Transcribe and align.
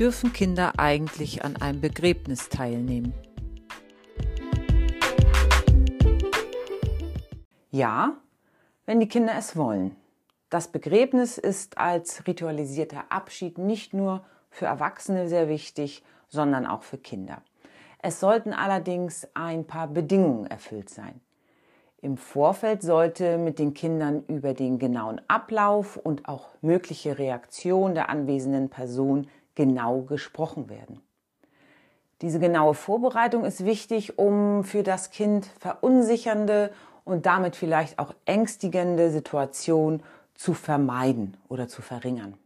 dürfen 0.00 0.32
Kinder 0.32 0.72
eigentlich 0.78 1.44
an 1.44 1.56
einem 1.56 1.82
Begräbnis 1.82 2.48
teilnehmen? 2.48 3.12
Ja, 7.70 8.16
wenn 8.86 8.98
die 8.98 9.08
Kinder 9.08 9.34
es 9.36 9.56
wollen. 9.56 9.94
Das 10.48 10.68
Begräbnis 10.68 11.36
ist 11.36 11.76
als 11.76 12.26
ritualisierter 12.26 13.04
Abschied 13.10 13.58
nicht 13.58 13.92
nur 13.92 14.24
für 14.48 14.64
Erwachsene 14.64 15.28
sehr 15.28 15.50
wichtig, 15.50 16.02
sondern 16.28 16.64
auch 16.64 16.82
für 16.82 16.98
Kinder. 16.98 17.42
Es 18.02 18.20
sollten 18.20 18.54
allerdings 18.54 19.28
ein 19.34 19.66
paar 19.66 19.86
Bedingungen 19.86 20.46
erfüllt 20.46 20.88
sein. 20.88 21.20
Im 22.00 22.16
Vorfeld 22.16 22.80
sollte 22.80 23.36
mit 23.36 23.58
den 23.58 23.74
Kindern 23.74 24.24
über 24.28 24.54
den 24.54 24.78
genauen 24.78 25.20
Ablauf 25.28 25.98
und 25.98 26.26
auch 26.26 26.48
mögliche 26.62 27.18
Reaktion 27.18 27.94
der 27.94 28.08
anwesenden 28.08 28.70
Person 28.70 29.26
genau 29.60 30.00
gesprochen 30.00 30.70
werden. 30.70 31.02
Diese 32.22 32.40
genaue 32.40 32.72
Vorbereitung 32.72 33.44
ist 33.44 33.66
wichtig, 33.66 34.18
um 34.18 34.64
für 34.64 34.82
das 34.82 35.10
Kind 35.10 35.44
verunsichernde 35.58 36.72
und 37.04 37.26
damit 37.26 37.56
vielleicht 37.56 37.98
auch 37.98 38.14
ängstigende 38.24 39.10
Situationen 39.10 40.02
zu 40.34 40.54
vermeiden 40.54 41.36
oder 41.50 41.68
zu 41.68 41.82
verringern. 41.82 42.38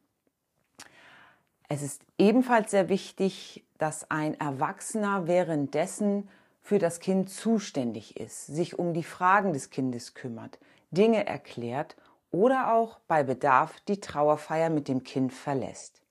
Es 1.69 1.83
ist 1.83 2.03
ebenfalls 2.19 2.73
sehr 2.73 2.89
wichtig, 2.89 3.63
dass 3.79 4.11
ein 4.11 4.39
Erwachsener 4.41 5.29
währenddessen 5.29 6.29
für 6.63 6.81
das 6.81 6.99
Kind 6.99 7.31
zuständig 7.31 8.17
ist, 8.19 8.47
sich 8.47 8.77
um 8.77 8.93
die 8.93 9.05
Fragen 9.05 9.53
des 9.53 9.71
Kindes 9.71 10.15
kümmert, 10.15 10.59
Dinge 10.91 11.27
erklärt 11.29 11.95
oder 12.33 12.75
auch 12.75 12.99
bei 13.07 13.23
Bedarf 13.23 13.79
die 13.87 14.01
Trauerfeier 14.01 14.69
mit 14.69 14.89
dem 14.89 15.05
Kind 15.05 15.33
verlässt. 15.33 16.04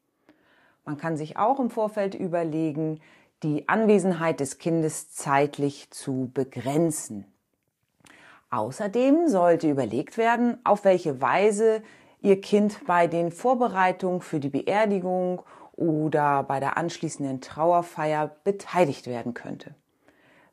Man 0.85 0.97
kann 0.97 1.15
sich 1.15 1.37
auch 1.37 1.59
im 1.59 1.69
Vorfeld 1.69 2.13
überlegen, 2.13 2.99
die 3.41 3.67
Anwesenheit 3.69 4.39
des 4.39 4.57
Kindes 4.57 5.11
zeitlich 5.11 5.89
zu 5.91 6.31
begrenzen. 6.33 7.25
Außerdem 8.49 9.27
sollte 9.27 9.69
überlegt 9.69 10.17
werden, 10.17 10.57
auf 10.63 10.83
welche 10.85 11.21
Weise 11.21 11.81
Ihr 12.21 12.39
Kind 12.39 12.85
bei 12.85 13.07
den 13.07 13.31
Vorbereitungen 13.31 14.21
für 14.21 14.39
die 14.39 14.49
Beerdigung 14.49 15.41
oder 15.73 16.43
bei 16.43 16.59
der 16.59 16.77
anschließenden 16.77 17.41
Trauerfeier 17.41 18.35
beteiligt 18.43 19.07
werden 19.07 19.33
könnte. 19.33 19.75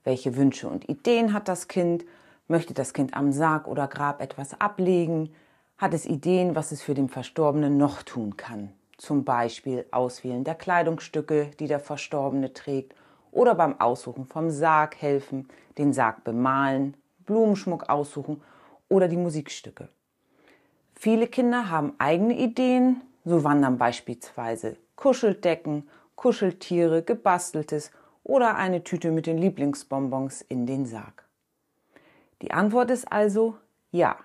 Welche 0.03 0.37
Wünsche 0.37 0.69
und 0.69 0.89
Ideen 0.89 1.33
hat 1.33 1.47
das 1.47 1.69
Kind? 1.69 2.05
Möchte 2.49 2.75
das 2.75 2.93
Kind 2.93 3.15
am 3.15 3.33
Sarg 3.33 3.69
oder 3.69 3.87
Grab 3.87 4.21
etwas 4.21 4.61
ablegen? 4.61 5.33
Hat 5.79 5.95
es 5.95 6.07
Ideen, 6.07 6.57
was 6.57 6.73
es 6.73 6.83
für 6.83 6.95
den 6.95 7.09
Verstorbenen 7.09 7.77
noch 7.77 8.03
tun 8.03 8.37
kann? 8.37 8.73
Zum 9.01 9.25
Beispiel 9.25 9.87
Auswählen 9.93 10.45
der 10.45 10.55
Kleidungsstücke, 10.55 11.53
die 11.59 11.67
der 11.67 11.81
Verstorbene 11.81 12.53
trägt, 12.53 12.95
oder 13.33 13.55
beim 13.55 13.81
Aussuchen 13.81 14.27
vom 14.27 14.51
Sarg 14.51 15.01
helfen, 15.01 15.49
den 15.79 15.95
Sarg 15.95 16.23
bemalen, 16.23 16.95
Blumenschmuck 17.25 17.89
aussuchen 17.89 18.43
oder 18.91 19.09
die 19.09 19.17
Musikstücke. 19.17 19.89
Viele 20.95 21.29
Kinder 21.29 21.71
haben 21.71 21.95
eigene 21.97 22.37
Ideen, 22.37 23.01
so 23.25 23.43
wandern 23.43 23.79
beispielsweise 23.79 24.77
Kuscheldecken, 24.97 25.89
Kuscheltiere, 26.15 27.03
gebasteltes 27.03 27.93
oder 28.23 28.57
eine 28.57 28.85
Tüte 28.85 29.13
mit 29.13 29.27
den 29.27 29.39
Lieblingsbonbons 29.39 30.43
in 30.43 30.67
den 30.67 30.85
Sarg. 30.85 31.27
Die 32.43 32.51
Antwort 32.51 32.91
ist 32.91 33.11
also 33.11 33.57
ja. 33.93 34.19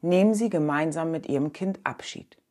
Nehmen 0.00 0.34
Sie 0.34 0.50
gemeinsam 0.50 1.12
mit 1.12 1.28
Ihrem 1.28 1.52
Kind 1.52 1.78
Abschied. 1.84 2.41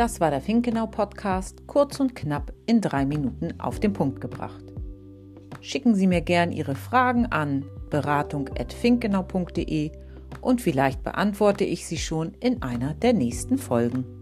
Das 0.00 0.18
war 0.18 0.30
der 0.30 0.40
Finkenau 0.40 0.86
Podcast, 0.86 1.66
kurz 1.66 2.00
und 2.00 2.16
knapp 2.16 2.54
in 2.64 2.80
drei 2.80 3.04
Minuten 3.04 3.60
auf 3.60 3.80
den 3.80 3.92
Punkt 3.92 4.22
gebracht. 4.22 4.64
Schicken 5.60 5.94
Sie 5.94 6.06
mir 6.06 6.22
gern 6.22 6.52
Ihre 6.52 6.74
Fragen 6.74 7.26
an 7.26 7.66
beratung.finkenau.de 7.90 9.92
und 10.40 10.62
vielleicht 10.62 11.02
beantworte 11.02 11.64
ich 11.64 11.86
sie 11.86 11.98
schon 11.98 12.32
in 12.40 12.62
einer 12.62 12.94
der 12.94 13.12
nächsten 13.12 13.58
Folgen. 13.58 14.19